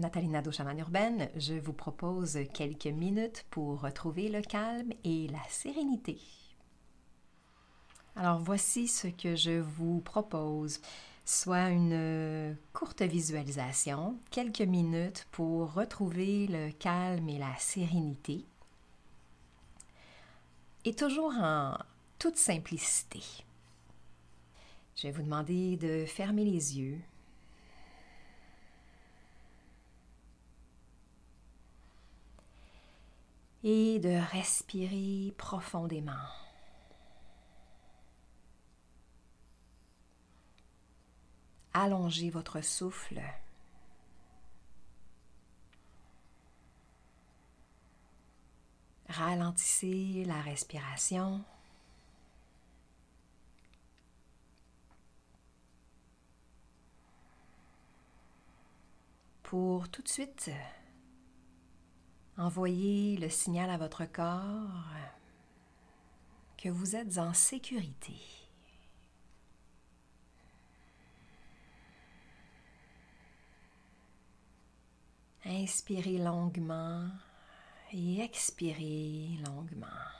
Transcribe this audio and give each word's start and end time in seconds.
Nathalie 0.00 0.28
Nadeau, 0.28 0.50
chamane 0.50 0.78
urbaine, 0.78 1.28
je 1.36 1.52
vous 1.52 1.74
propose 1.74 2.38
quelques 2.54 2.86
minutes 2.86 3.44
pour 3.50 3.82
retrouver 3.82 4.30
le 4.30 4.40
calme 4.40 4.92
et 5.04 5.28
la 5.28 5.42
sérénité. 5.50 6.18
Alors 8.16 8.38
voici 8.38 8.88
ce 8.88 9.08
que 9.08 9.36
je 9.36 9.60
vous 9.60 10.00
propose, 10.00 10.80
soit 11.26 11.68
une 11.68 12.56
courte 12.72 13.02
visualisation, 13.02 14.18
quelques 14.30 14.62
minutes 14.62 15.26
pour 15.32 15.74
retrouver 15.74 16.46
le 16.46 16.72
calme 16.72 17.28
et 17.28 17.38
la 17.38 17.54
sérénité, 17.58 18.46
et 20.86 20.94
toujours 20.94 21.34
en 21.34 21.76
toute 22.18 22.38
simplicité. 22.38 23.20
Je 24.96 25.08
vais 25.08 25.12
vous 25.12 25.22
demander 25.22 25.76
de 25.76 26.06
fermer 26.06 26.46
les 26.46 26.78
yeux 26.78 26.98
et 33.62 33.98
de 33.98 34.18
respirer 34.32 35.34
profondément. 35.36 36.12
Allongez 41.72 42.30
votre 42.30 42.60
souffle. 42.62 43.20
Ralentissez 49.08 50.24
la 50.26 50.40
respiration. 50.40 51.42
Pour 59.42 59.88
tout 59.88 60.02
de 60.02 60.08
suite 60.08 60.50
Envoyez 62.40 63.18
le 63.18 63.28
signal 63.28 63.68
à 63.68 63.76
votre 63.76 64.06
corps 64.06 64.86
que 66.56 66.70
vous 66.70 66.96
êtes 66.96 67.18
en 67.18 67.34
sécurité. 67.34 68.16
Inspirez 75.44 76.16
longuement 76.16 77.10
et 77.92 78.22
expirez 78.22 79.36
longuement. 79.44 80.19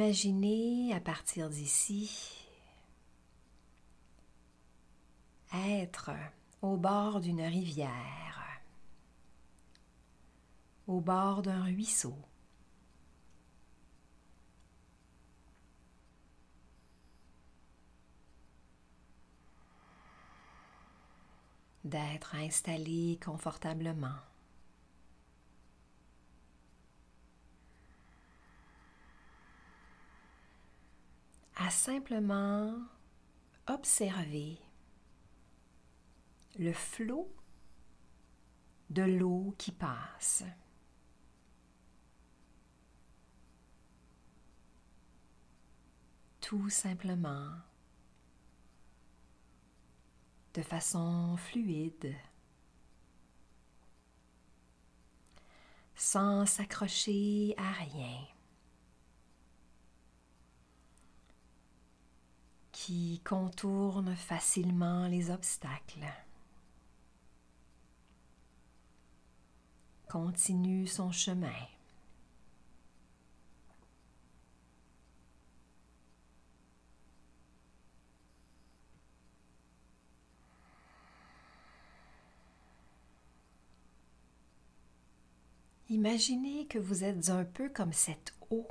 Imaginez 0.00 0.94
à 0.94 0.98
partir 0.98 1.50
d'ici 1.50 2.10
être 5.52 6.12
au 6.62 6.78
bord 6.78 7.20
d'une 7.20 7.42
rivière, 7.42 8.62
au 10.86 11.02
bord 11.02 11.42
d'un 11.42 11.64
ruisseau. 11.64 12.16
d'être 21.84 22.36
installé 22.36 23.18
confortablement. 23.22 24.29
À 31.62 31.68
simplement 31.68 32.74
observer 33.66 34.58
le 36.58 36.72
flot 36.72 37.30
de 38.88 39.02
l'eau 39.02 39.54
qui 39.58 39.70
passe. 39.70 40.42
Tout 46.40 46.70
simplement, 46.70 47.50
de 50.54 50.62
façon 50.62 51.36
fluide, 51.36 52.16
sans 55.94 56.46
s'accrocher 56.46 57.54
à 57.58 57.70
rien. 57.72 58.39
Contourne 63.24 64.14
facilement 64.16 65.06
les 65.06 65.30
obstacles. 65.30 66.06
Continue 70.08 70.86
son 70.86 71.12
chemin. 71.12 71.52
Imaginez 85.88 86.66
que 86.66 86.78
vous 86.78 87.04
êtes 87.04 87.30
un 87.30 87.44
peu 87.44 87.68
comme 87.68 87.92
cette 87.92 88.34
eau 88.50 88.66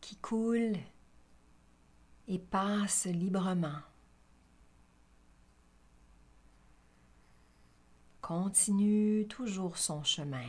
qui 0.00 0.16
coule 0.16 0.76
et 2.30 2.38
passe 2.38 3.06
librement. 3.06 3.80
Continue 8.22 9.26
toujours 9.28 9.76
son 9.76 10.04
chemin. 10.04 10.46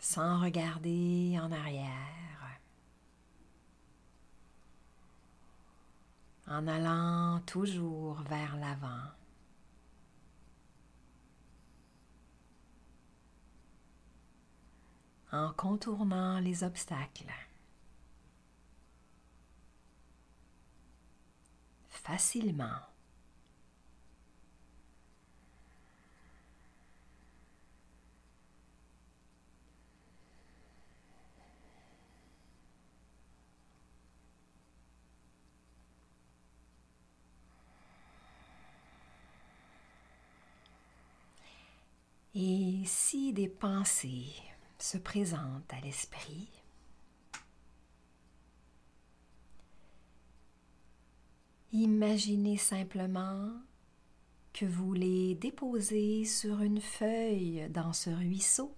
Sans 0.00 0.40
regarder 0.40 1.38
en 1.40 1.52
arrière. 1.52 2.58
En 6.48 6.66
allant 6.66 7.40
toujours 7.46 8.20
vers 8.22 8.56
l'avant. 8.56 9.19
En 15.32 15.52
contournant 15.52 16.40
les 16.40 16.64
obstacles. 16.64 17.32
Facilement. 21.88 22.66
Et 42.34 42.82
si 42.86 43.32
des 43.32 43.48
pensées 43.48 44.32
se 44.82 44.98
présente 44.98 45.72
à 45.72 45.80
l'esprit. 45.80 46.48
Imaginez 51.72 52.56
simplement 52.56 53.52
que 54.52 54.66
vous 54.66 54.92
les 54.92 55.34
déposez 55.36 56.24
sur 56.24 56.60
une 56.62 56.80
feuille 56.80 57.68
dans 57.70 57.92
ce 57.92 58.10
ruisseau 58.10 58.74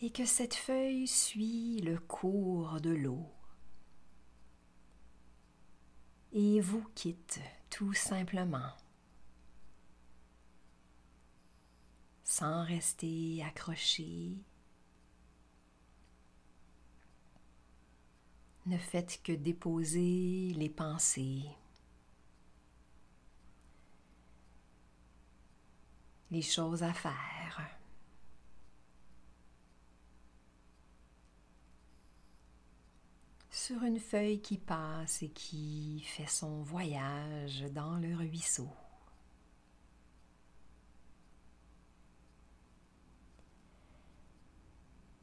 et 0.00 0.10
que 0.10 0.24
cette 0.24 0.54
feuille 0.54 1.08
suit 1.08 1.80
le 1.80 1.98
cours 1.98 2.80
de 2.80 2.90
l'eau 2.90 3.26
et 6.32 6.60
vous 6.60 6.84
quitte 6.94 7.40
tout 7.70 7.94
simplement. 7.94 8.72
Sans 12.28 12.62
rester 12.62 13.42
accroché. 13.42 14.36
Ne 18.66 18.76
faites 18.76 19.22
que 19.22 19.32
déposer 19.32 20.52
les 20.54 20.68
pensées. 20.68 21.48
les 26.30 26.42
choses 26.42 26.82
à 26.82 26.92
faire. 26.92 27.62
Sur 33.50 33.82
une 33.82 33.98
feuille 33.98 34.40
qui 34.40 34.58
passe 34.58 35.22
et 35.22 35.30
qui 35.30 36.02
fait 36.06 36.28
son 36.28 36.62
voyage 36.62 37.64
dans 37.72 37.96
le 37.96 38.14
ruisseau. 38.14 38.68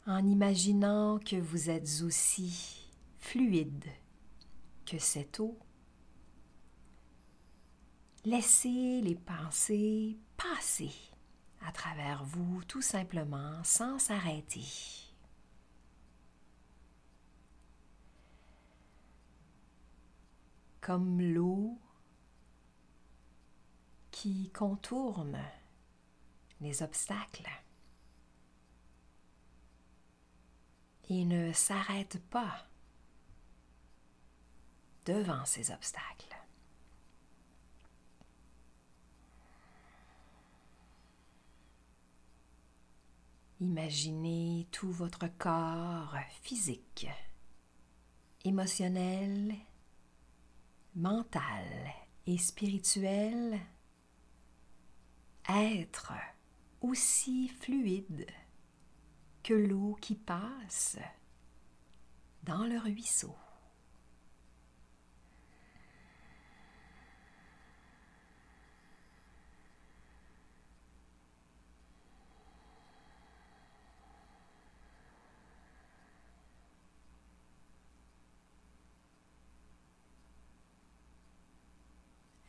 En 0.08 0.26
imaginant 0.28 1.18
que 1.18 1.36
vous 1.36 1.72
êtes 1.72 2.04
aussi 2.04 2.92
fluide 3.18 3.86
que 4.86 5.00
cette 5.00 5.40
eau 5.40 5.58
Laissez 8.24 9.02
les 9.02 9.16
pensées 9.16 10.18
passer 10.36 10.92
à 11.66 11.72
travers 11.72 12.24
vous 12.24 12.64
tout 12.64 12.82
simplement 12.82 13.64
sans 13.64 14.00
s'arrêter. 14.00 14.66
Comme 20.82 21.22
l'eau 21.22 21.80
qui 24.10 24.50
contourne 24.52 25.40
les 26.62 26.82
obstacles 26.82 27.50
et 31.10 31.26
ne 31.26 31.52
s'arrête 31.54 32.20
pas 32.30 32.68
devant 35.06 35.46
ces 35.46 35.72
obstacles. 35.72 36.36
Imaginez 43.62 44.68
tout 44.72 44.92
votre 44.92 45.28
corps 45.38 46.16
physique, 46.42 47.08
émotionnel, 48.44 49.56
mental 50.96 51.66
et 52.28 52.38
spirituel 52.38 53.60
être 55.48 56.14
aussi 56.82 57.48
fluide 57.48 58.28
que 59.46 59.54
l'eau 59.54 59.96
qui 60.02 60.16
passe 60.16 60.98
dans 62.42 62.66
le 62.66 62.80
ruisseau. 62.80 63.36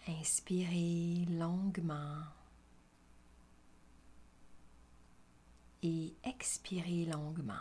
Inspirez 0.09 1.27
longuement 1.29 2.23
et 5.87 6.15
expirez 6.25 7.05
longuement. 7.05 7.55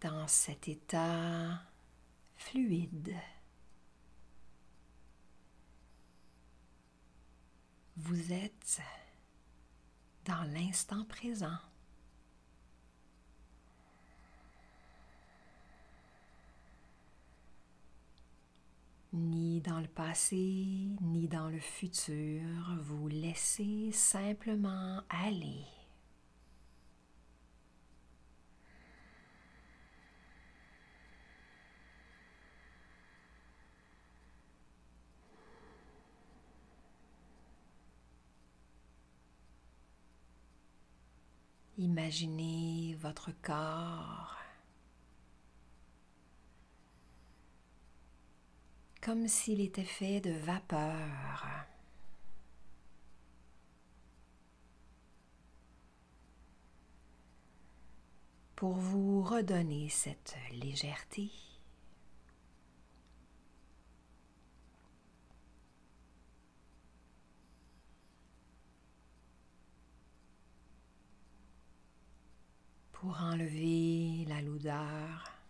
Dans 0.00 0.26
cet 0.26 0.66
état 0.66 1.62
fluide, 2.34 3.14
Vous 7.96 8.32
êtes 8.32 8.80
dans 10.24 10.42
l'instant 10.52 11.04
présent. 11.04 11.58
Ni 19.14 19.60
dans 19.60 19.78
le 19.80 19.88
passé, 19.88 20.88
ni 21.02 21.28
dans 21.28 21.48
le 21.48 21.58
futur, 21.58 22.42
vous 22.80 23.08
laissez 23.08 23.90
simplement 23.92 25.02
aller. 25.10 25.66
Imaginez 41.76 42.96
votre 43.02 43.30
corps 43.42 44.41
comme 49.02 49.26
s'il 49.26 49.60
était 49.60 49.82
fait 49.82 50.20
de 50.20 50.30
vapeur. 50.30 51.44
Pour 58.54 58.74
vous 58.74 59.22
redonner 59.22 59.88
cette 59.88 60.36
légèreté, 60.52 61.32
pour 72.92 73.20
enlever 73.20 74.26
la 74.28 74.40
lourdeur. 74.42 75.41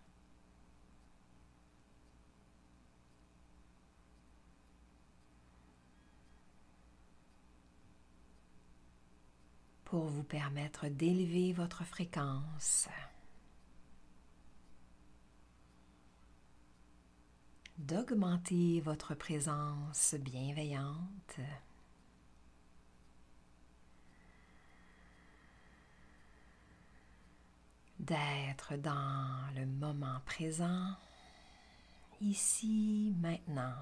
Pour 9.93 10.05
vous 10.05 10.23
permettre 10.23 10.87
d'élever 10.87 11.53
votre 11.53 11.83
fréquence, 11.83 12.89
d'augmenter 17.77 18.81
votre 18.81 19.13
présence 19.13 20.15
bienveillante. 20.15 21.39
d'être 27.99 28.75
dans 28.77 29.53
le 29.55 29.67
moment 29.67 30.19
présent, 30.25 30.87
ici, 32.19 33.13
maintenant. 33.21 33.75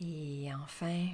Et 0.00 0.50
enfin, 0.64 1.08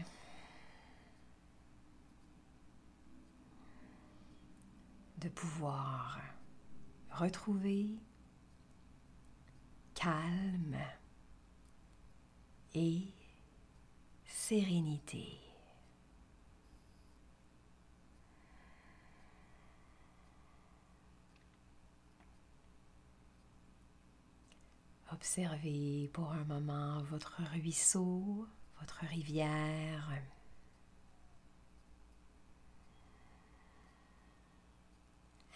de 5.18 5.28
pouvoir 5.28 6.20
retrouver 7.10 7.98
calme 9.94 10.78
et 12.74 13.02
sérénité. 14.24 15.40
Observez 25.12 26.08
pour 26.12 26.30
un 26.30 26.44
moment 26.44 27.02
votre 27.02 27.42
ruisseau, 27.52 28.46
votre 28.80 29.04
rivière. 29.06 30.10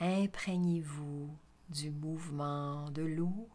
Imprégnez-vous 0.00 1.30
du 1.70 1.90
mouvement 1.90 2.90
de 2.90 3.02
l'eau. 3.02 3.48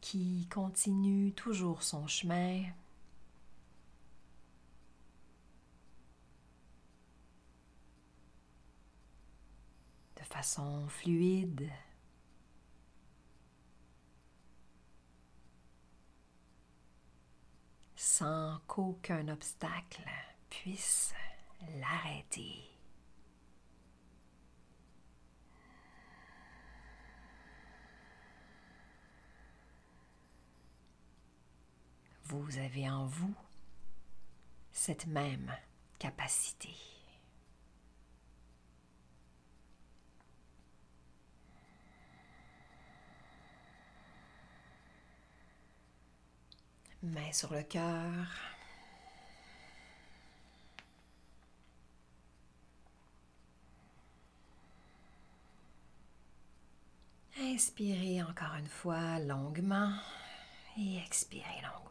qui 0.00 0.46
continue 0.52 1.32
toujours 1.32 1.82
son 1.82 2.06
chemin 2.06 2.62
façon 10.46 10.86
fluide. 10.88 11.68
sans 17.98 18.60
qu'aucun 18.68 19.26
obstacle 19.28 20.08
puisse 20.48 21.12
l'arrêter. 21.80 22.62
Vous 32.24 32.58
avez 32.58 32.88
en 32.88 33.06
vous 33.06 33.34
cette 34.72 35.06
même 35.06 35.52
capacité. 35.98 36.95
Main 47.02 47.32
sur 47.32 47.52
le 47.52 47.62
cœur. 47.62 48.26
Inspirez 57.38 58.22
encore 58.22 58.54
une 58.58 58.66
fois 58.66 59.18
longuement 59.20 59.92
et 60.78 60.98
expirez 60.98 61.60
longuement. 61.62 61.82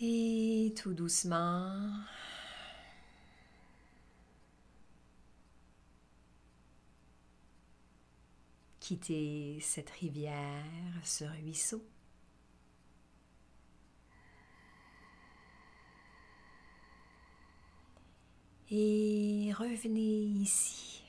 Et 0.00 0.65
tout 0.76 0.92
doucement, 0.92 1.90
quittez 8.78 9.58
cette 9.62 9.90
rivière, 9.90 10.64
ce 11.02 11.24
ruisseau. 11.24 11.82
Et 18.70 19.52
revenez 19.56 20.24
ici. 20.42 21.02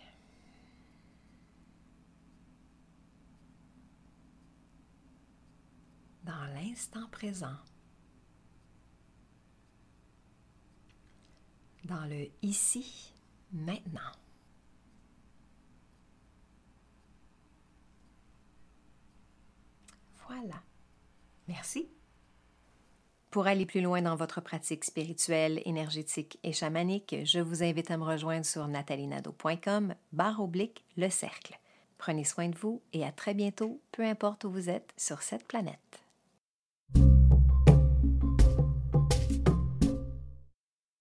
Dans 6.24 6.46
l'instant 6.56 7.08
présent. 7.12 7.58
Dans 11.88 12.06
le 12.06 12.28
ici, 12.42 13.14
maintenant. 13.52 14.12
Voilà. 20.28 20.62
Merci. 21.48 21.90
Pour 23.32 23.48
aller 23.48 23.66
plus 23.66 23.82
loin 23.82 24.02
dans 24.02 24.16
votre 24.16 24.42
pratique 24.42 24.84
spirituelle, 24.84 25.62
énergétique 25.66 26.40
et 26.44 26.54
chamanique, 26.54 27.16
je 27.24 27.40
vous 27.40 27.64
invite 27.64 27.92
à 27.92 27.98
me 27.98 28.04
rejoindre 28.04 28.46
sur 28.46 28.68
natalinado.com 28.68 29.96
barre 30.12 30.42
oblique 30.42 30.84
le 30.98 31.10
cercle. 31.10 31.58
Prenez 31.98 32.24
soin 32.26 32.50
de 32.50 32.58
vous 32.58 32.82
et 32.94 33.06
à 33.06 33.12
très 33.12 33.34
bientôt, 33.34 33.82
peu 33.92 34.04
importe 34.04 34.44
où 34.44 34.52
vous 34.52 34.70
êtes 34.70 34.94
sur 34.98 35.22
cette 35.22 35.48
planète. 35.48 36.07